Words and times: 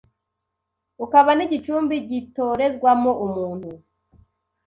ukaba 1.05 1.31
n’igicumbi 1.35 1.95
gitorezwamo 2.09 3.11
umuntu 3.25 3.69